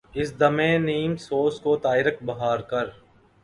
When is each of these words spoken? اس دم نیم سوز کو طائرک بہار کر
اس 0.13 0.29
دم 0.39 0.57
نیم 0.85 1.11
سوز 1.17 1.59
کو 1.63 1.75
طائرک 1.77 2.23
بہار 2.25 2.59
کر 2.71 2.85